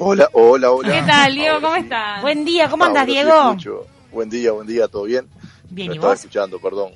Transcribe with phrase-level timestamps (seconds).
[0.00, 0.92] Hola, hola, hola.
[0.92, 1.60] ¿Qué tal, Diego?
[1.60, 2.22] ¿Cómo estás?
[2.22, 3.56] Buen día, ¿cómo andas, Diego?
[4.12, 5.26] Buen día, buen día, ¿todo bien?
[5.70, 6.20] Bien, ¿y estaba vos?
[6.20, 6.92] escuchando, perdón.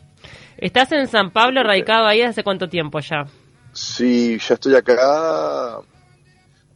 [0.56, 3.24] ¿Estás en San Pablo, radicado ahí hace cuánto tiempo ya?
[3.72, 5.80] Sí, ya estoy acá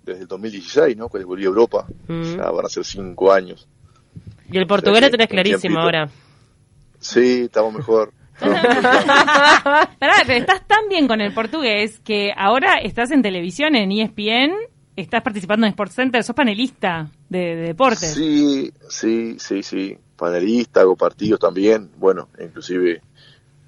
[0.02, 1.08] desde el 2016, ¿no?
[1.08, 1.86] Cuando volví a Europa.
[2.08, 2.36] Mm.
[2.36, 3.68] Ya van a ser cinco años.
[4.50, 5.80] Y el portugués Sí, lo tenés clarísimo tiempito.
[5.80, 6.08] ahora.
[6.98, 8.12] Sí, estamos mejor.
[8.40, 9.88] Pará,
[10.26, 14.52] pero estás tan bien con el portugués que ahora estás en televisión, en ESPN,
[14.96, 18.14] estás participando en Sports Center, sos panelista de, de deportes.
[18.14, 19.98] Sí, sí, sí, sí.
[20.16, 21.90] Panelista, hago partidos también.
[21.98, 23.02] Bueno, inclusive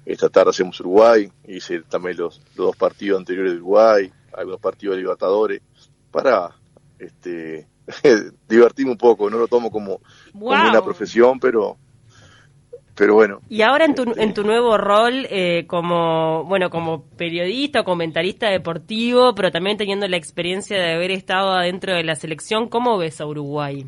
[0.05, 1.31] esta tarde hacemos Uruguay.
[1.47, 5.61] Hice también los, los dos partidos anteriores de Uruguay, algunos partidos de Libertadores,
[6.11, 6.49] para
[6.97, 7.67] este
[8.49, 9.29] divertirme un poco.
[9.29, 11.77] No lo tomo como, como una profesión, pero
[12.99, 13.39] pero bueno.
[13.47, 17.83] Y ahora en tu, Este, en tu nuevo rol eh, como bueno como periodista o
[17.85, 22.97] comentarista deportivo, pero también teniendo la experiencia de haber estado adentro de la selección, ¿cómo
[22.97, 23.85] ves a Uruguay?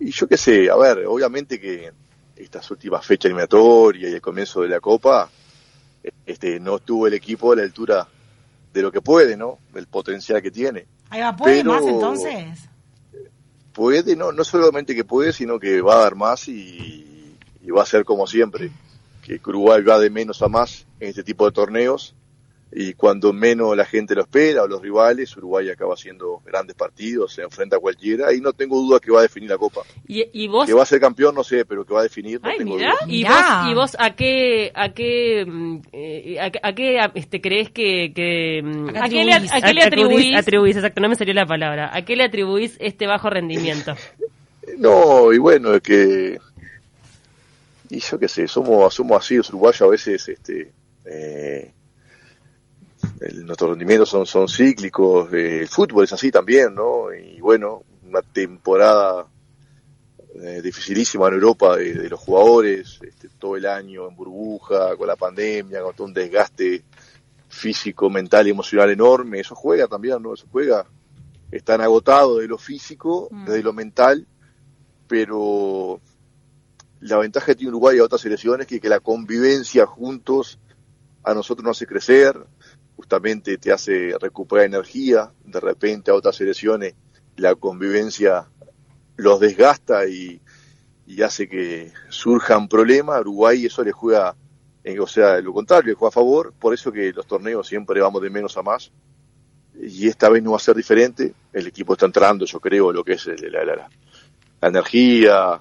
[0.00, 1.90] Y yo qué sé, a ver, obviamente que
[2.36, 5.28] estas últimas fechas eliminatorias y el comienzo de la Copa,
[6.24, 8.08] este, no tuvo el equipo a la altura
[8.72, 9.58] de lo que puede, ¿no?
[9.74, 10.86] El potencial que tiene.
[11.10, 12.70] Ahí va, ¿puede Pero- más entonces?
[13.74, 16.95] Puede, no, no solamente que puede, sino que va a dar más y,
[17.66, 18.70] y va a ser como siempre,
[19.22, 22.14] que Uruguay va de menos a más en este tipo de torneos
[22.72, 27.32] y cuando menos la gente lo espera o los rivales, Uruguay acaba haciendo grandes partidos,
[27.32, 29.82] se enfrenta a cualquiera y no tengo duda que va a definir la Copa.
[30.06, 32.40] Y, y vos Que va a ser campeón, no sé, pero que va a definir,
[32.42, 32.92] no Ay, tengo mirá.
[33.04, 33.12] duda.
[33.12, 35.46] y vos y vos a qué a qué
[35.92, 39.32] eh, a, qué- a qué a- este crees que, que mm, qué ¿A qué le,
[39.32, 39.52] atribuís?
[39.52, 40.36] a qué le atribuís?
[40.36, 41.90] atribuís, exacto, no me salió la palabra.
[41.96, 43.94] ¿A qué le atribuís este bajo rendimiento?
[44.78, 46.38] No, y bueno, es que.
[47.90, 50.72] Y yo qué sé, somos, somos así, los uruguayos a veces, este.
[51.04, 51.72] Eh,
[53.20, 57.12] el- nuestros rendimientos son, son cíclicos, eh, el fútbol es así también, ¿no?
[57.14, 59.26] Y bueno, una temporada
[60.42, 65.06] eh, dificilísima en Europa de, de los jugadores, este, todo el año en burbuja, con
[65.06, 66.82] la pandemia, con todo un desgaste
[67.48, 70.34] físico, mental y emocional enorme, eso juega también, ¿no?
[70.34, 70.84] Eso juega.
[71.50, 73.46] Están agotados de lo físico, Mm.
[73.46, 74.26] de lo mental,
[75.08, 76.00] pero
[77.06, 80.58] la ventaja que tiene Uruguay a otras selecciones es que, que la convivencia juntos
[81.24, 82.36] a nosotros nos hace crecer,
[82.96, 86.94] justamente te hace recuperar energía, de repente a otras selecciones
[87.36, 88.46] la convivencia
[89.16, 90.40] los desgasta y,
[91.06, 94.34] y hace que surjan problemas, Uruguay eso le juega,
[94.84, 98.00] en- o sea, lo contrario, le juega a favor, por eso que los torneos siempre
[98.00, 98.90] vamos de menos a más,
[99.78, 103.04] y esta vez no va a ser diferente, el equipo está entrando, yo creo, lo
[103.04, 103.76] que es la- la-
[104.60, 105.60] la energía,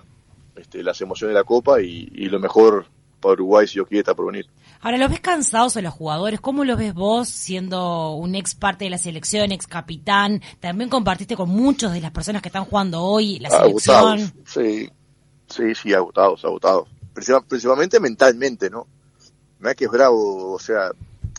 [0.56, 2.86] este, las emociones de la Copa y, y lo mejor
[3.20, 4.48] para Uruguay si Dios quiere está por venir.
[4.82, 6.40] Ahora, ¿los ves cansados a los jugadores?
[6.42, 10.42] ¿Cómo los ves vos siendo un ex parte de la selección, ex capitán?
[10.60, 14.44] También compartiste con muchos de las personas que están jugando hoy la agotados, selección.
[14.46, 14.90] sí,
[15.50, 16.88] sí, sí, agotados, agotados.
[17.14, 18.86] Principal- principalmente mentalmente, ¿no?
[19.60, 20.92] Me que es bravo, o sea,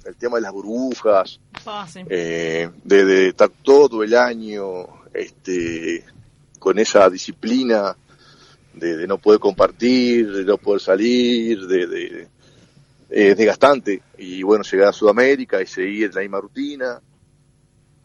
[0.06, 2.00] el tema de las burbujas, Ah, sí.
[2.08, 6.04] eh, de, de estar todo el año este,
[6.58, 7.96] con esa disciplina
[8.76, 12.28] de, de no poder compartir, de no poder salir, de, de-
[13.08, 14.02] es desgastante.
[14.18, 17.00] Y bueno, llegar a Sudamérica y seguir la misma rutina,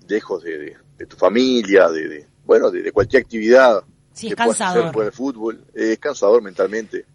[0.07, 3.83] lejos de, de- de tu familia, de, de- bueno, de, cualquier actividad
[4.13, 4.91] Sí, que es puedas hacer cansador.
[4.93, 7.05] por el fútbol, es cansador mentalmente.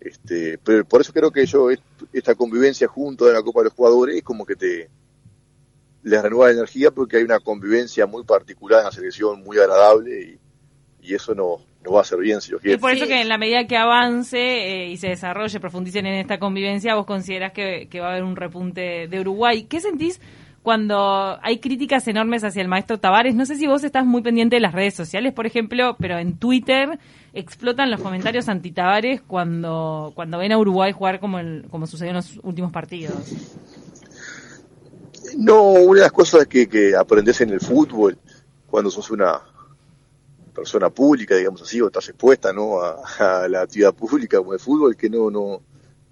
[0.00, 3.64] Este, pero por eso creo que yo est- esta convivencia junto de la Copa de
[3.64, 4.88] los Jugadores es como que te
[6.02, 10.20] les renueva la energía porque hay una convivencia muy particular en la selección, muy agradable
[10.20, 10.38] y,
[11.04, 12.78] y eso no nos va a hacer bien si lo Y quiere.
[12.78, 16.38] por eso que en la medida que avance eh, y se desarrolle, profundicen en esta
[16.38, 19.64] convivencia, vos considerás que, que va a haber un repunte de Uruguay.
[19.68, 20.18] ¿Qué sentís
[20.62, 23.34] cuando hay críticas enormes hacia el maestro Tavares?
[23.34, 26.38] No sé si vos estás muy pendiente de las redes sociales, por ejemplo, pero en
[26.38, 26.98] Twitter
[27.34, 32.16] explotan los comentarios anti-Tavares cuando, cuando ven a Uruguay jugar como, el, como sucedió en
[32.16, 33.14] los últimos partidos.
[35.36, 38.16] No, una de las cosas que, que aprendes en el fútbol,
[38.68, 39.40] cuando sos una
[40.54, 42.80] persona pública, digamos así, o estás expuesta ¿no?
[42.80, 43.02] a,
[43.42, 45.60] a la actividad pública como el fútbol, que no, no,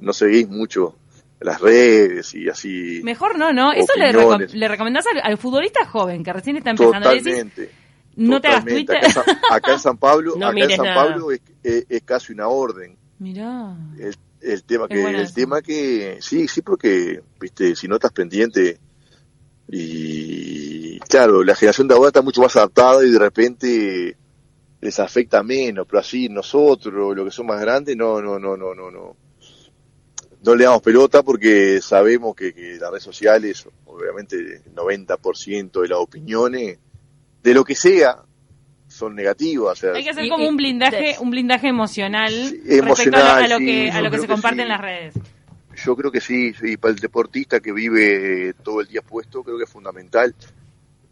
[0.00, 0.96] no seguís mucho
[1.40, 3.00] las redes y así.
[3.02, 3.72] Mejor no, ¿no?
[3.72, 4.12] Eso le,
[4.48, 7.08] le recomendás al, al futbolista joven que recién está empezando.
[7.08, 7.70] Decís, Totalmente.
[8.16, 8.64] no te hagas.
[8.64, 8.96] Twitter.
[8.98, 10.94] Acá en San, acá en San Pablo, No acá en San nada.
[11.04, 12.96] Pablo es, es- es casi una orden.
[13.18, 13.76] Mirá.
[13.98, 15.34] El, el tema Qué que, el eso.
[15.34, 18.78] tema que, sí, sí, porque, viste, si no estás pendiente
[19.68, 24.16] y claro, la generación de ahora está mucho más adaptada y de repente
[24.82, 28.74] les afecta menos, pero así nosotros, los que son más grandes, no, no, no, no,
[28.74, 29.16] no, no.
[30.44, 35.88] No le damos pelota porque sabemos que, que las redes sociales, obviamente el 90% de
[35.88, 36.78] las opiniones
[37.44, 38.16] de lo que sea,
[38.88, 39.78] son negativas.
[39.78, 43.16] o sea, Hay que hacer Y- como y- un blindaje, un blindaje emocional, Sí, respecto
[43.18, 44.62] a lo, a lo emocional, que, sí, a lo que se que comparte sí.
[44.62, 45.14] en las redes.
[45.84, 49.44] Yo creo que sí, sí, para el deportista que vive eh, todo el día puesto,
[49.44, 50.34] creo que es fundamental.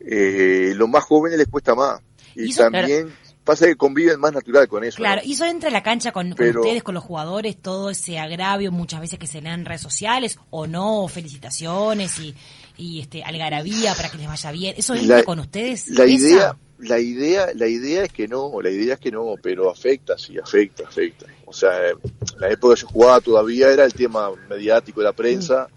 [0.00, 2.00] Eh, los más jóvenes les cuesta más.
[2.34, 3.12] Y, Y también
[3.50, 4.96] pasa que conviven más natural con eso.
[4.96, 5.28] Claro, ¿no?
[5.28, 9.00] y eso entra en la cancha con, ustedes, con los jugadores, todo ese agravio muchas
[9.00, 12.34] veces que se leen en redes sociales, o no, felicitaciones y,
[12.76, 14.74] y este algarabía para que les vaya bien.
[14.76, 15.88] ¿Eso entra La- con ustedes?
[15.88, 16.12] La ¿Esa?
[16.14, 20.16] idea, la idea, la idea es que no, la idea es que no, pero afecta,
[20.16, 21.26] sí, afecta, afecta.
[21.44, 21.94] O sea, eh,
[22.38, 25.68] la época que yo jugaba todavía era el tema mediático de la prensa,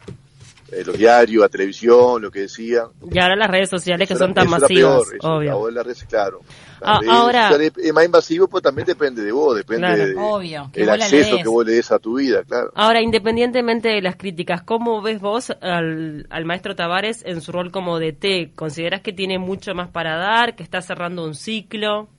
[0.75, 2.87] eh, los diarios, la televisión, lo que decían.
[3.11, 5.51] Y ahora las redes sociales que Eso son era- tan masivas, peor, eso, obvio.
[5.53, 6.39] Ahora las redes, claro.
[6.81, 10.05] Las Ah, redes ahora- sociales es más invasivo, pero también depende de vos, depende Claro.
[10.05, 12.71] de Obvio, que el vos la acceso que vos le des a tu vida, claro.
[12.75, 17.71] Ahora, independientemente de las críticas, ¿cómo ves vos al, al maestro Tavares en su rol
[17.71, 18.51] como DT?
[18.55, 22.09] ¿Consideras que tiene mucho más para dar, que está cerrando un ciclo?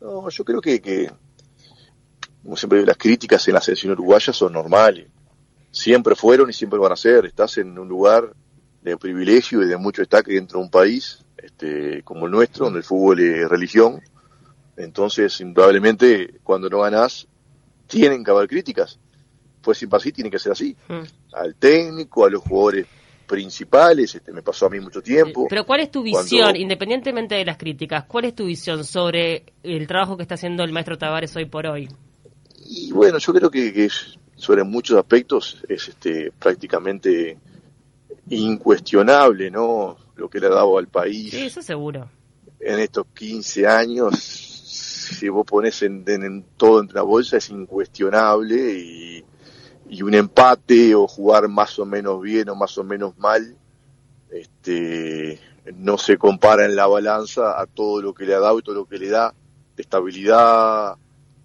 [0.00, 1.10] No, yo creo que, que
[2.42, 5.06] como siempre digo, las críticas en la selección uruguaya son normales.
[5.70, 7.26] Siempre fueron y siempre van a ser.
[7.26, 8.34] Estás en un lugar
[8.82, 12.80] de privilegio y de mucho destaque dentro de un país este, como el nuestro, donde
[12.80, 14.00] el fútbol es religión.
[14.76, 17.26] Entonces, indudablemente, cuando no ganás,
[17.86, 18.98] tienen que haber críticas.
[19.62, 20.74] Pues sin así, tiene que ser así.
[20.88, 21.34] Mm.
[21.34, 22.86] Al técnico, a los jugadores
[23.26, 25.46] principales, este me pasó a mí mucho tiempo.
[25.48, 29.44] Pero ¿cuál es tu Cuando- visión, independientemente de las críticas, cuál es tu visión sobre
[29.62, 31.88] el trabajo que está haciendo el maestro Tavares hoy por hoy?
[32.66, 37.38] Y bueno, yo creo que, que es- sobre muchos aspectos es este prácticamente
[38.28, 39.96] incuestionable, ¿no?
[40.16, 42.08] Lo que le ha dado al país Sí, eso seguro.
[42.58, 47.50] en estos 15 años, si vos pones en, en- en todo entre una bolsa, es
[47.50, 49.24] incuestionable y,
[49.88, 53.56] y un empate o jugar más o menos bien o más o menos mal,
[54.30, 55.40] este,
[55.74, 58.74] no se compara en la balanza a todo lo que le ha dado y todo
[58.76, 59.34] lo que le da
[59.76, 60.96] de estabilidad,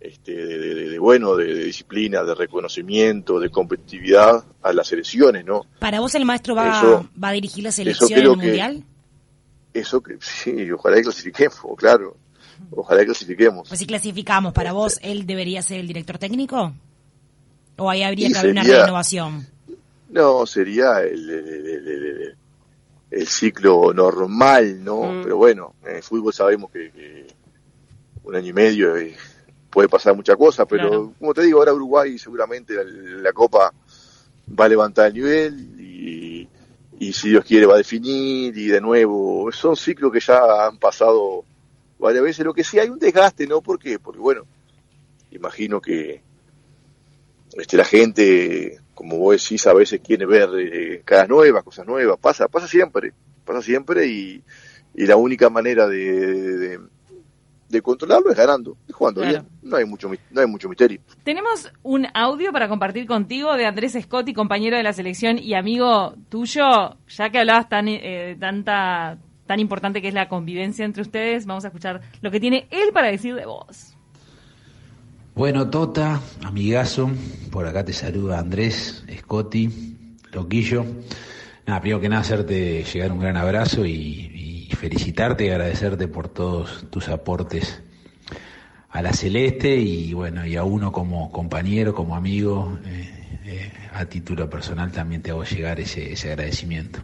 [0.06, 5.46] este, de, de- de- bueno, de, de disciplina, de reconocimiento, de competitividad a las elecciones,
[5.46, 5.62] ¿no?
[5.80, 8.46] ¿Para vos el maestro va, Eso- va a dirigir la selección en creo el que-
[8.48, 8.84] Mundial?
[9.74, 12.16] Eso que sí, ojalá que clasifiquemos, claro,
[12.72, 13.68] ojalá que clasifiquemos.
[13.68, 16.74] Pues si clasificamos, ¿para vos él debería ser el director técnico?
[17.78, 19.46] ¿O ahí habría que haber una renovación?
[20.10, 22.36] No, sería el, el-
[23.12, 25.04] el- ciclo normal, ¿no?
[25.04, 25.24] Mm.
[25.24, 27.28] Pero bueno, en el fútbol sabemos que, que
[28.24, 29.16] un año y medio eh,
[29.75, 31.13] puede pasar muchas cosas, pero Claro.
[31.19, 33.74] como te digo, ahora Uruguay seguramente la, la Copa
[34.57, 36.48] va a levantar el nivel y,
[36.98, 40.77] y si Dios quiere va a definir y de nuevo, son ciclos que ya han
[40.77, 41.44] pasado
[42.00, 43.62] varias veces, lo que sí hay un desgaste, ¿no?
[43.62, 44.00] ¿Por qué?
[44.00, 44.44] Porque bueno,
[45.31, 46.22] imagino que
[47.57, 52.18] este, la gente, como vos decís, a veces quiere ver eh, caras nuevas, cosas nuevas,
[52.18, 53.12] pasa, pasa siempre,
[53.45, 54.42] pasa siempre y,
[54.94, 55.98] y la única manera de,
[56.57, 56.80] de,
[57.75, 59.44] de controlarlo es ganando, es jugando Claro.
[59.44, 61.00] bien, no hay mucho, no hay mucho misterio.
[61.24, 66.16] Tenemos un audio para compartir contigo de Andrés Scotti, compañero de la selección y amigo
[66.30, 71.45] tuyo, ya que hablabas tan eh, tanta tan importante que es la convivencia entre ustedes,
[71.45, 73.95] vamos a escuchar lo que tiene él para decir de vos.
[75.36, 77.12] Bueno, Tota, amigazo,
[77.51, 79.69] por acá te saluda Andrés, Scotty,
[80.31, 80.86] Loquillo.
[81.68, 84.55] Nada, primero que nada hacerte llegar un gran abrazo y, y
[84.86, 87.82] felicitarte y agradecerte por todos tus aportes
[88.92, 94.06] a la Celeste y bueno, y a uno como compañero, como amigo, eh, eh, a
[94.06, 97.00] título personal también te hago llegar ese, agradecimiento.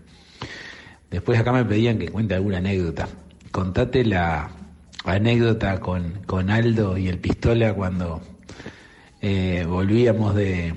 [1.10, 3.10] Después acá me pedían que cuente alguna anécdota.
[3.50, 4.52] Contate la
[5.04, 8.22] anécdota con, con Aldo y el pistola cuando
[9.24, 10.76] eh, volvíamos de,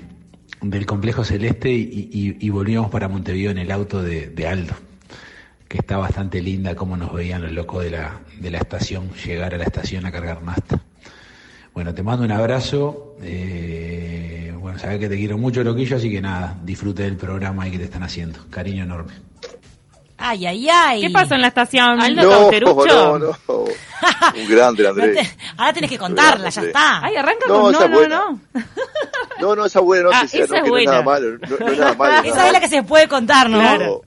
[0.59, 4.73] del complejo celeste y, volvíamos para Montevideo en el auto de Aldo,
[5.75, 9.53] que está bastante linda como nos veían los locos de la, de la estación, llegar
[9.53, 10.79] a la estación a cargar nasta.
[11.73, 13.15] Bueno, te mando un abrazo.
[13.21, 17.71] eh, bueno, sabes que te quiero mucho, loquillo, así que nada, disfrute del programa ahí
[17.71, 18.39] que te están haciendo.
[18.49, 19.13] Cariño enorme.
[20.17, 21.01] Ay, ay, ay.
[21.01, 22.01] ¿Qué pasó en la estación?
[22.01, 23.19] Aldo No, Cauterucho.
[23.19, 25.15] no, no, un grande No Andrés.
[25.29, 27.03] te- ahora tenés que contarla, ya está.
[27.03, 28.15] Ay, arranca No, con no, no, buena.
[28.29, 28.39] no.
[29.41, 31.19] No, no, esa buena Ah, noticia, esa no, es que no es nada buena.
[31.27, 32.13] malo, no, no es nada malo.
[32.27, 33.57] Esa nada es la que se puede contar, ¿no?
[33.61, 34.01] malo.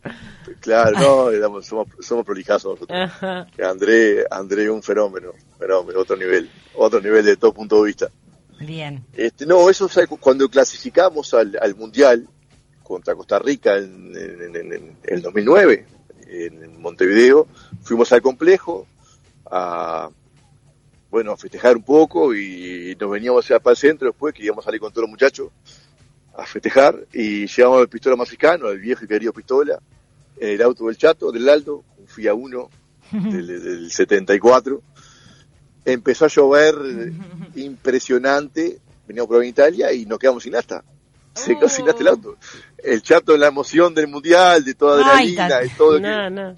[0.68, 2.98] Claro, no, éramos- somos, somos prolijazos nosotros.
[2.98, 3.46] Ajá.
[3.62, 8.08] André, André un fenómeno, fenómeno, otro nivel, otro nivel de todo punto de vista.
[8.60, 9.04] Bien.
[9.14, 9.88] Este, no, eso
[10.20, 12.28] cuando clasificamos al, al Mundial
[12.82, 15.86] contra Costa Rica en, en- en- en el 2009,
[16.26, 17.46] en Montevideo,
[17.82, 18.86] fuimos al complejo
[19.50, 20.10] a,
[21.10, 24.64] bueno, a festejar un poco y nos veníamos hacia para el centro después, que íbamos
[24.64, 25.48] a salir con todos los muchachos
[26.36, 29.78] a festejar y llegamos al Pistola Mexicano, al viejo y querido Pistola,
[30.40, 32.70] el auto del Chato, del Aldo, un Fia 1,
[33.12, 34.82] del, del 74,
[35.84, 36.74] empezó a llover
[37.56, 40.84] impresionante, veníamos por Italia y nos quedamos sin asta.
[41.34, 42.36] Se quedó sin asta el auto.
[42.78, 45.94] El chato en la emoción del mundial, de toda adrenalina, de todo.
[45.96, 46.54] que- No, no.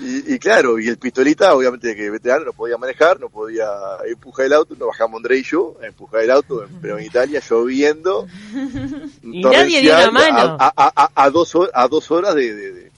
[0.00, 3.68] y, y claro, y el pistolita, obviamente que veterano no podía manejar, no podía
[4.06, 7.42] empujar el auto, nos bajamos André y yo a empujar el auto, pero en Italia
[7.48, 8.26] lloviendo.
[9.22, 10.56] Y nadie dio una mano.
[10.58, 12.92] A, a- a- a dos, a dos horas de, de, de,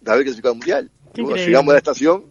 [0.00, 0.90] de haber clasificado al mundial.
[1.16, 2.24] Bueno, llegamos a la estación,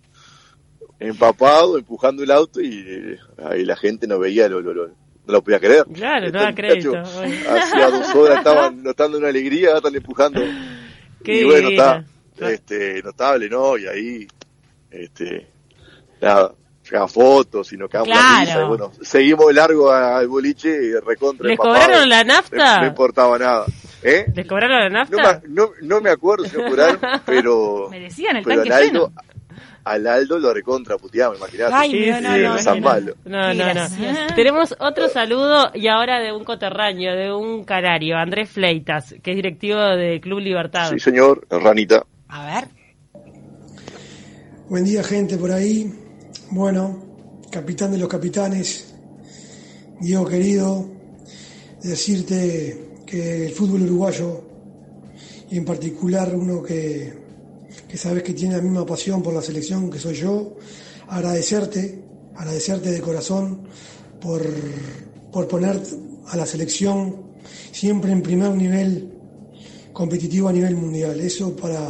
[0.99, 5.33] empapado, empujando el auto y eh, ahí la gente nos veía, lo, lo, lo- no
[5.33, 5.85] lo podía creer.
[5.93, 6.91] Claro, no Estos da crédito.
[7.19, 7.47] Oye.
[7.47, 10.41] Hacía dos horas estaban notando una alegría, están empujando.
[11.23, 12.03] Qué y bueno, está
[12.39, 13.77] este, notable, ¿no?
[13.77, 14.27] Y ahí,
[14.89, 15.47] este,
[16.21, 16.55] nada,
[16.89, 18.23] sacan fotos y nos quedamos Claro.
[18.33, 21.47] la risa, y bueno, seguimos de largo al boliche y recontra.
[21.47, 21.83] ¿Les empapados.
[21.85, 22.81] cobraron la No, nafta?
[22.81, 23.65] no importaba nada.
[24.01, 24.25] ¿Eh?
[24.33, 25.41] ¿Les cobraron la No nafta?
[25.43, 29.07] me, no, no me acuerdo si nos cobraron, pero, Merecían el pero tanque al Aldo,
[29.09, 29.21] lleno.
[29.83, 31.73] al Aldo lo recontra puteamos, imaginate.
[31.75, 32.89] Ay, Sí, no, no, sí, no, San no, no.
[32.93, 33.13] Malo.
[33.25, 34.35] No, no, no.
[34.35, 39.35] Tenemos otro saludo y ahora de un coterráneo, de un canario, Andrés Fleitas, que es
[39.35, 40.89] directivo de Club Libertad.
[40.91, 42.03] Sí, señor, Ranita.
[42.29, 42.67] A ver.
[44.69, 45.91] Buen día, gente por ahí.
[46.51, 46.97] Bueno,
[47.51, 48.85] capitán de los capitanes,
[50.01, 50.83] Diego querido,
[51.83, 54.41] decirte que el fútbol uruguayo,
[55.51, 57.13] y en particular uno que,
[57.87, 60.55] que sabes que tiene la misma pasión por la selección que soy yo,
[61.07, 62.03] agradecerte,
[62.35, 63.67] agradecerte de corazón
[64.19, 64.41] por,
[65.31, 65.79] por poner
[66.29, 67.15] a la selección
[67.71, 69.13] siempre en primer nivel
[69.93, 71.19] competitivo a nivel mundial.
[71.19, 71.87] Eso para,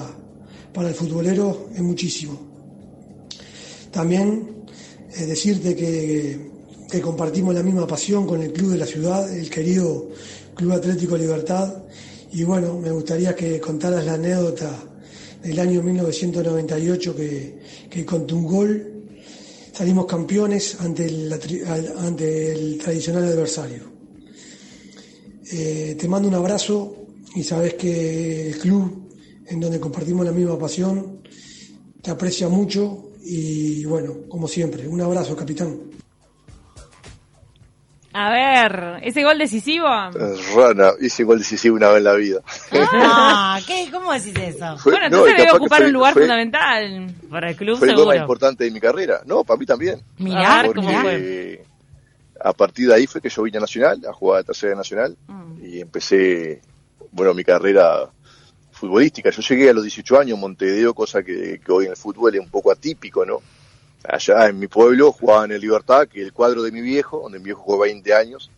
[0.74, 2.59] para el futbolero es muchísimo.
[4.00, 4.64] También
[5.14, 6.52] eh, decirte que,
[6.90, 10.08] que compartimos la misma pasión con el club de la ciudad, el querido
[10.56, 11.84] Club Atlético Libertad.
[12.32, 14.72] Y bueno, me gustaría que contaras la anécdota
[15.44, 19.04] del año 1998 que, con tu gol
[19.74, 21.06] salimos campeones ante
[22.54, 23.84] el tradicional adversario.
[25.52, 26.96] Eh, te mando un abrazo
[27.36, 29.10] y sabes que el club
[29.46, 31.20] en donde compartimos la misma pasión
[32.02, 35.78] te aprecia mucho y bueno, como siempre, un abrazo, capitán.
[38.12, 39.86] A ver, ese gol decisivo.
[39.88, 42.42] Rana, hice gol decisivo una vez en la vida.
[42.92, 43.88] Ah, ¿qué?
[43.92, 44.78] ¿Cómo decís eso?
[44.80, 47.16] Fue- bueno, no, entonces y debe ocupar fue- un lugar fue- fundamental.
[47.30, 49.22] Para el club Fue el gol más importante de mi carrera.
[49.26, 50.02] No, para mí también.
[50.18, 50.82] Mirá, ¿cómo.
[50.92, 51.64] Porque
[52.44, 55.16] a partir de ahí fue que yo vine a Nacional, a jugar a Tercera Nacional,
[55.28, 55.64] Mm.
[55.64, 56.62] y empecé,
[57.12, 58.10] bueno, mi carrera
[58.80, 59.30] futbolística.
[59.30, 62.50] Yo llegué a los 18 años Montevideo, cosa que, hoy en el fútbol es un
[62.50, 63.42] poco atípico, ¿no?
[64.04, 67.40] Allá en mi pueblo jugaba en el Libertad, que el cuadro de mi viejo, donde
[67.40, 68.50] mi viejo jugó 20 años.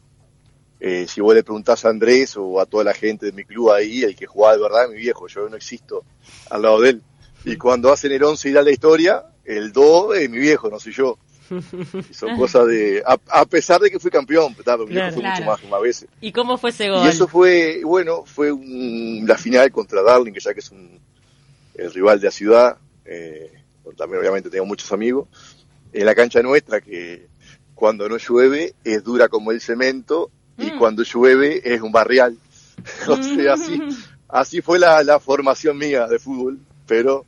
[0.79, 3.71] Eh, si vos le preguntás a Andrés o a toda la gente de mi club
[3.71, 6.03] ahí, el que jugaba de verdad mi viejo, yo no existo
[6.49, 7.03] al lado de él.
[7.43, 10.79] Y cuando hacen el 11 y da la historia, el 2 es mi viejo, no
[10.79, 11.17] soy yo.
[12.11, 13.03] Son cosas de...
[13.05, 14.85] A, a pesar de que fui campeón, Claro.
[14.87, 16.07] fue mucho más, más veces.
[16.21, 17.05] ¿Y cómo fue ese gol?
[17.05, 20.99] Y eso fue, bueno, fue un- la final contra Darling, que ya que es un,
[21.75, 23.51] el rival de la ciudad, eh,
[23.97, 25.27] también obviamente tengo muchos amigos,
[25.93, 27.27] en la cancha nuestra, que
[27.75, 30.77] cuando no llueve es dura como el cemento, y Mm.
[30.77, 32.37] cuando llueve es un barrial.
[33.07, 33.81] o sea, así,
[34.29, 37.25] así fue la, la formación mía de fútbol, pero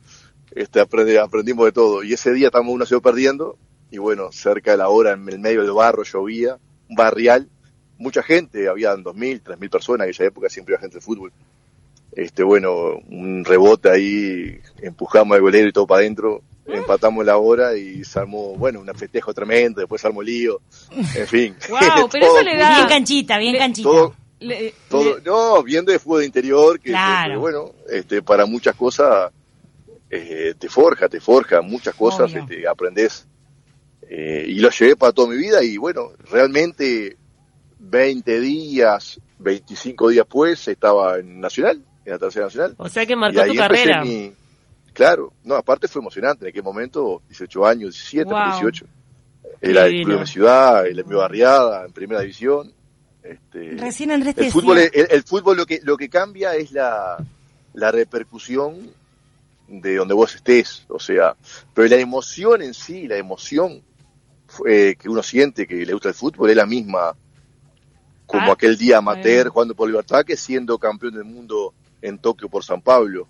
[0.54, 2.02] este, aprendí- aprendimos de todo.
[2.04, 3.56] Y ese día estamos 1 0 perdiendo,
[3.94, 6.58] y bueno, cerca de la hora, en el medio del barro, llovía,
[6.88, 7.48] un barrial,
[7.96, 11.32] mucha gente, habían 2.000, 3.000 personas en aquella época, siempre había gente de fútbol.
[12.12, 17.76] Este, bueno, un rebote ahí, empujamos al golero y todo para adentro, empatamos la hora
[17.76, 20.60] y se armó, bueno, un festejo tremendo, después se armó lío,
[21.14, 21.56] en fin.
[21.68, 23.88] Guau, pero eso le da- Bien canchita, bien canchita.
[23.88, 27.38] todo, Le- todo, le- no, viendo de fútbol de interior, que, Claro.
[27.40, 29.30] bueno, este, para muchas cosas
[30.10, 33.26] eh, te forja, te forja, muchas cosas este, aprendes.
[34.08, 37.16] Eh, y lo llevé para toda mi vida y bueno, realmente
[37.78, 42.74] 20 días, 25 días después estaba en Nacional, en la tercera Nacional.
[42.78, 44.04] O sea que Y marcó ahí tu carrera.
[44.04, 44.32] mi-
[44.92, 48.44] Claro, no, aparte fue emocionante en aquel momento, 18 años, 17, Wow.
[48.52, 48.86] 18.
[49.60, 52.72] Era el club de mi ciudad, el de mi barriada, en primera división.
[53.22, 54.52] Este, Recién Andrés el decía...
[54.52, 57.16] fútbol, el, el fútbol lo que lo que cambia es la,
[57.72, 58.92] la repercusión
[59.66, 61.34] de donde vos estés, o sea,
[61.72, 63.82] pero la emoción en sí, la emoción
[64.66, 67.14] eh, que uno siente que le gusta el fútbol es la misma
[68.26, 72.48] como Ah, aquel día amateur jugando por Libertad que siendo campeón del mundo en Tokio
[72.48, 73.26] por San Pablo.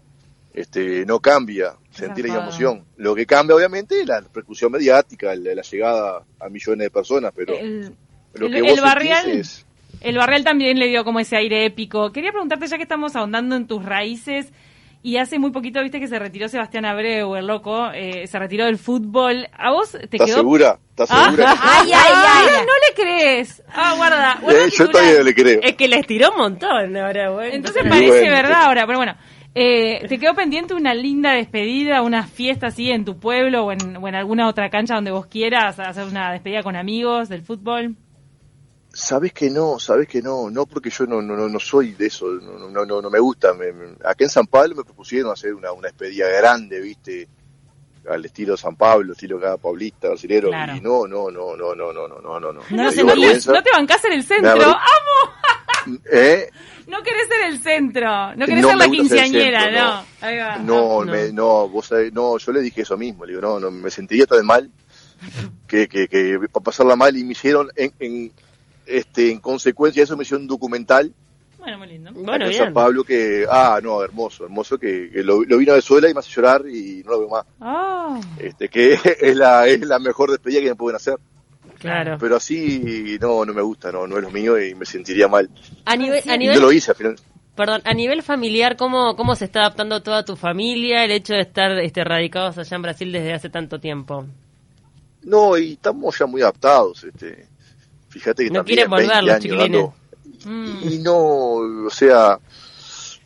[0.52, 2.84] Este, no cambia sentir la emoción.
[2.96, 7.32] Lo que cambia obviamente es la repercusión mediática, la, la llegada a millones de personas,
[7.34, 7.92] pero el,
[8.34, 9.66] lo que el vos barrial- es
[10.00, 12.12] el Barrial también le dio como ese aire épico.
[12.12, 14.52] Quería preguntarte, ya que estamos ahondando en tus raíces
[15.06, 18.64] Y hace muy poquito, viste que se retiró Sebastián Abreu, el loco, eh, se retiró
[18.64, 19.46] del fútbol.
[19.52, 20.36] ¿A vos te ¿Estás quedó?
[20.38, 20.78] segura?
[20.88, 21.50] ¿Estás Ah, segura?
[21.62, 22.66] Ay, ay, ah, ay.
[22.66, 23.62] no le crees.
[23.68, 24.38] Ah, guarda.
[24.40, 25.60] guarda Eh, yo todavía no le creo.
[25.62, 27.52] Es que les tiró un montón ahora, bueno.
[27.54, 28.32] Entonces parece bueno.
[28.34, 29.14] verdad ahora, pero bueno.
[29.54, 33.98] Eh, ¿Te quedó pendiente una linda despedida, una fiesta así en tu pueblo o en,
[33.98, 37.94] o en alguna otra cancha donde vos quieras, hacer una despedida con amigos del fútbol?
[38.96, 42.06] Sabes que no, sabes que no, no porque yo no, no, no, no soy de
[42.06, 43.52] eso, no, no, no, no me gusta.
[43.52, 47.28] Me- me- acá en San Pablo me propusieron hacer una, una despedida grande, viste,
[48.08, 50.76] al estilo San Pablo, estilo cada paulista, brasilero, Claro.
[50.76, 52.60] y no, no, no, no, no, no, no, no, no, no.
[52.70, 53.04] No sentís.
[53.04, 53.52] vergüenza.
[53.52, 54.62] No te bancás en el centro.
[54.62, 55.98] ¡Amo!
[56.12, 56.48] ¿Eh?
[56.86, 58.34] No querés ser el centro.
[58.36, 59.94] No querés No ser la ser quinceañera, centro, no.
[59.96, 60.04] no.
[60.20, 60.56] Ahí va.
[60.58, 61.12] No, no.
[61.12, 63.90] me- no, vos sabés, no, yo le dije eso mismo, le digo, no, no, me
[63.90, 64.70] sentiría tan mal
[65.66, 68.32] que, que, que para pasarla mal y me hicieron en, en,
[68.86, 71.12] este, en consecuencia de eso me hicieron un documental
[71.58, 72.10] Bueno, muy lindo.
[72.12, 72.64] Bueno, bien.
[72.64, 76.14] San Pablo que, ah, no, hermoso, hermoso, que, que lo, lo vino a Venezuela y
[76.14, 77.46] me hace llorar y no lo veo más.
[77.60, 78.20] Ah.
[78.38, 81.16] Este, que es la, es la mejor despedida que me pueden hacer.
[81.78, 82.16] Claro.
[82.18, 85.50] Pero así, no, no me gusta, no, no es lo mío y me sentiría mal.
[85.84, 87.16] A nivel, a nivel, no lo hice al final.
[87.54, 91.40] perdón, a nivel familiar, ¿cómo, ¿cómo se está adaptando toda tu familia el hecho de
[91.40, 94.26] estar este, radicados allá en Brasil desde hace tanto tiempo?
[95.22, 97.48] No, y estamos ya muy adaptados, este.
[98.14, 99.94] Fíjate que No también quieren volver 20 los años dando-
[100.46, 100.88] Mm.
[100.92, 101.16] Y no,
[101.86, 102.38] o sea,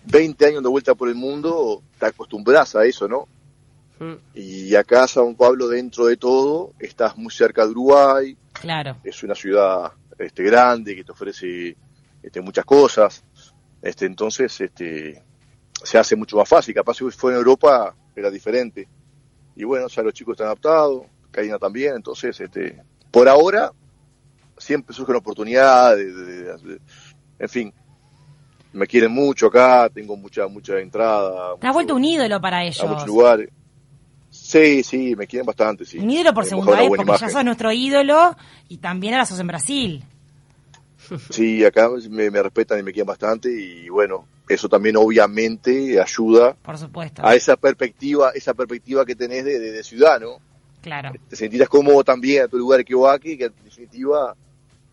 [0.04, 3.26] 20 años de vuelta por el mundo, te acostumbras a eso, ¿no?
[3.98, 4.14] Mm.
[4.34, 8.96] Y acá San Pablo, dentro de todo, estás muy cerca de Uruguay, Claro.
[9.04, 11.76] es una ciudad este, grande que te ofrece
[12.22, 13.22] este, muchas cosas,
[13.82, 15.22] este, entonces este,
[15.82, 16.74] se hace mucho más fácil.
[16.74, 18.88] Capaz si fue en Europa era diferente.
[19.56, 21.02] Y bueno, ya los chicos están adaptados,
[21.32, 22.80] Karina también, entonces, este,
[23.10, 23.72] por ahora,
[24.58, 26.80] siempre surgen oportunidades, de- de- de-
[27.38, 27.72] en fin,
[28.72, 31.56] me quieren mucho acá, tengo mucha, mucha entrada.
[31.60, 32.84] Te has vuelto un ídolo para a ellos.
[32.88, 33.48] muchos lugares.
[34.30, 35.98] Sí, sí, me quieren bastante, sí.
[35.98, 38.36] Un ídolo por Hemos segunda vez, porque ya sos nuestro ídolo
[38.68, 40.04] y también ahora sos en Brasil.
[41.30, 46.54] Sí, acá me, me respetan y me quieren bastante y bueno, eso también obviamente ayuda
[46.54, 47.24] Por supuesto.
[47.24, 50.38] a esa perspectiva, esa perspectiva que tenés de, de, de ciudad, ¿no?
[50.82, 51.12] Claro.
[51.28, 54.36] Te sentirás cómodo también a tu lugar que aquí, que en definitiva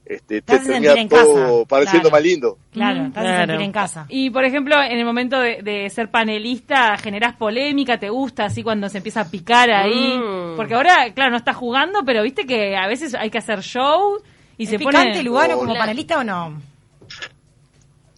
[0.05, 2.11] este, Te termina todo casa, pareciendo claro.
[2.11, 2.57] más lindo.
[2.71, 3.37] Claro, te claro.
[3.47, 4.05] sentir en casa.
[4.09, 8.61] Y por ejemplo, en el momento de, de ser panelista, generás polémica, te gusta así
[8.61, 10.17] cuando se empieza a picar ahí.
[10.17, 10.55] Mm.
[10.55, 14.21] Porque ahora, claro, no estás jugando, pero viste que a veces hay que hacer show
[14.57, 15.23] y ¿Es se picante pone.
[15.23, 16.61] Lugano No, como la- panelista o no?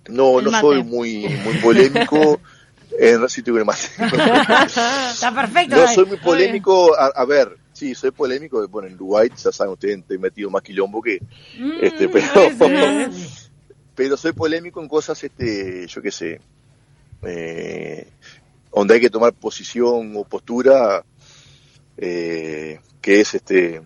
[0.10, 0.62] No, El no mate.
[0.68, 2.40] soy muy, muy polémico.
[3.00, 3.88] en sí tengo el mate.
[5.12, 5.76] Está perfecto.
[5.76, 9.74] No soy muy polémico, a, a ver, sí, soy polémico, bueno, en Uruguay ya saben
[9.74, 11.20] ustedes, estoy metido más quilombo que,
[11.60, 12.26] Mm, este, pero,
[13.96, 16.42] pero soy polémico en cosas, este, yo qué sé,
[17.24, 18.08] eh,
[18.74, 21.04] donde hay que tomar posición o postura,
[21.98, 23.82] eh, que es, este,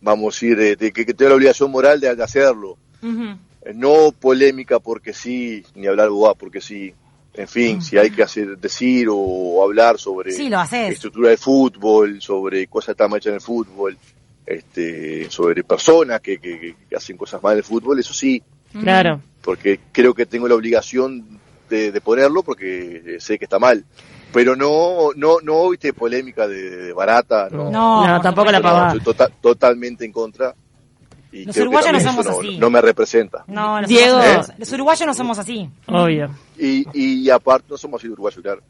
[0.00, 2.76] vamos a decir, de que, que tengo la obligación moral de, de hacerlo.
[3.02, 6.94] Eh, No polémica porque sí, ni hablar boba porque sí.
[7.34, 10.92] En fin, si hay que hacer, decir o, hablar sobre Sí, lo haces.
[10.94, 13.96] estructura de fútbol, sobre cosas que están mal hechas en el fútbol,
[14.44, 18.42] este, sobre personas que, que- que hacen cosas mal en el fútbol, eso sí,
[18.78, 19.20] Claro.
[19.42, 21.40] porque creo que tengo la obligación
[21.70, 23.84] de, de ponerlo porque sé que está mal.
[24.32, 27.70] Pero no, no, no, viste, polémica de, de barata, no.
[27.70, 28.60] No, tampoco la supuesto.
[28.60, 28.86] No, pavada.
[28.96, 30.54] estoy tota- totalmente en contra.
[31.32, 32.58] Y Los uruguayos no somos eso así.
[32.58, 33.44] no me representa.
[33.46, 34.16] No, los Diego.
[34.18, 35.68] uruguayos, los uruguayos no somos así.
[35.86, 36.30] Obvio.
[36.58, 38.60] Y, y aparte no somos así de uruguayos, claro.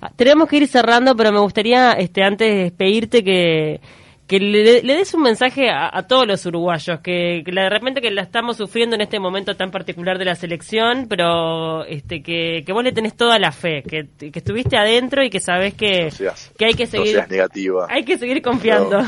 [0.00, 3.80] Ah, Tenemos que ir cerrando, pero me gustaría, este, antes de despedirte, que,
[4.26, 7.70] que le, le des un mensaje a, a todos los uruguayos, que, que la- de
[7.70, 12.22] repente que la estamos sufriendo en este momento tan particular de la selección, pero este,
[12.22, 15.74] que, que vos le tenés toda la fe, que, que estuviste adentro y que sabés
[15.74, 17.86] que, No seas, que hay que no seguir, seas negativa.
[17.88, 19.00] hay que seguir confiando.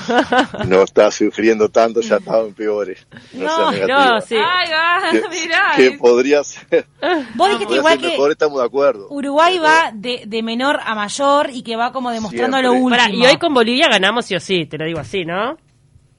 [0.67, 3.07] No estás sufriendo tanto, ya estaban peores.
[3.33, 4.05] No, No, seas negativa.
[4.15, 4.37] no, sí.
[4.37, 5.73] Ay, va, Que, mirá.
[5.77, 6.87] que podría ser,
[7.35, 9.07] Vos dijiste igual que mejor, estamos de acuerdo.
[9.11, 12.83] Uruguay va de, de menor a mayor y que va como demostrando lo Siempre.
[12.85, 12.97] último.
[13.05, 15.57] Pará, y hoy con Bolivia ganamos sí o sí, te lo digo así, ¿no?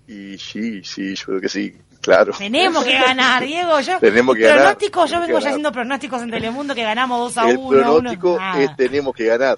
[0.07, 2.33] Y sí, sí, yo creo que sí, claro.
[2.37, 3.79] Tenemos que ganar, Diego.
[3.81, 7.37] Yo, Tenemos que ganar, pronósticos, yo vengo ya haciendo pronósticos en Telemundo que ganamos 2
[7.45, 7.69] a El 1.
[7.69, 9.57] pronóstico es tenemos que ganar.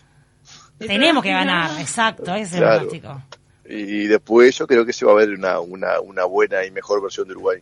[0.77, 2.75] Tenemos que ganar, exacto, ese es el Claro.
[2.89, 3.23] pronóstico.
[3.69, 7.01] Y después yo creo que se va a ver una, una, una buena y mejor
[7.01, 7.59] versión de Uruguay,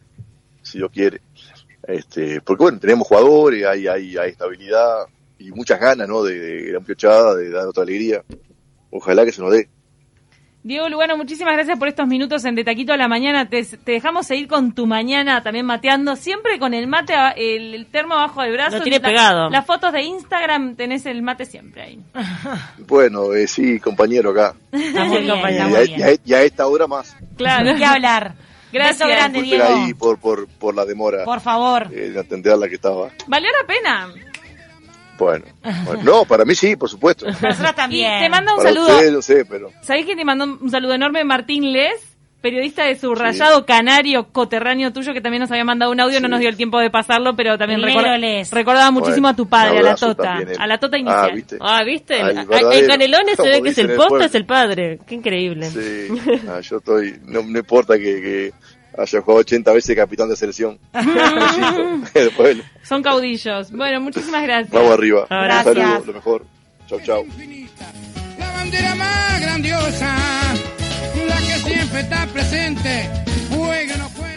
[0.63, 1.21] si Dios quiere.
[1.87, 5.05] Este, porque bueno, tenemos jugadores, hay, hay, hay estabilidad
[5.37, 6.23] y muchas ganas, ¿no?
[6.23, 8.23] De, de la muchachada, de dar otra alegría.
[8.89, 9.69] Ojalá que se nos dé.
[10.61, 13.47] Diego Lugano, muchísimas gracias por estos minutos en De Taquito a la Mañana.
[13.47, 17.73] Te, te dejamos seguir con tu mañana también mateando, siempre con el mate, a- el,
[17.73, 18.77] el termo abajo del brazo.
[18.77, 19.49] Lo tiene La- pegado.
[19.49, 21.99] Las fotos de Instagram tenés el mate siempre ahí.
[22.87, 24.53] Bueno, eh, sí, compañero acá.
[24.71, 25.35] Bien, compañero.
[25.37, 25.99] está Y muy a, bien.
[25.99, 27.15] y a- y a esta hora más.
[27.37, 27.75] Claro.
[27.77, 28.33] Que hablar.
[28.73, 29.07] Gracias.
[29.09, 29.63] Grande, Diego.
[29.65, 31.87] ahí por, por, por la demora Por favor.
[31.91, 33.09] eh, de atender a la que estaba.
[33.27, 34.09] Valió la pena.
[35.19, 35.45] Bueno,
[35.85, 37.25] bueno, no, para mí sí, por supuesto.
[37.27, 38.17] Nosotros también.
[38.19, 38.87] Y te manda un Para saludo.
[38.93, 42.05] ustedes no sé, pero ¿Sabés que te mandó un saludo enorme Martín Les?
[42.41, 46.31] Periodista de Subrayado Canario, coterráneo tuyo, que también nos había mandado un audio, no Sí.
[46.31, 48.17] nos dio el tiempo de pasarlo, pero también recorda-
[48.53, 50.55] recordaba muchísimo Bueno, a tu padre, a la Tota, también, eh.
[50.57, 51.31] a la Tota Ah, inicial.
[51.35, 51.57] ¿viste?
[51.59, 52.21] Ah, ¿viste?
[52.21, 54.99] Ah, verdadero, en Canelones se ve que es el posta, es el padre.
[55.05, 55.69] Qué increíble.
[55.69, 56.07] Sí,
[56.47, 58.53] ah, yo estoy, no me importa que, que
[58.97, 60.79] haya jugado 80 veces capitán de selección.
[62.83, 63.71] Son caudillos.
[63.71, 64.71] Bueno, muchísimas gracias.
[64.71, 65.27] vamos arriba.
[65.29, 65.75] Gracias.
[65.75, 66.45] Un saludo, lo mejor.
[66.87, 67.25] Chau, chau.
[68.37, 70.15] La bandera más grandiosa,
[71.27, 73.28] la que siempre está presente